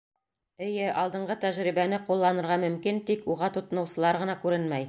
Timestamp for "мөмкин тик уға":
2.67-3.55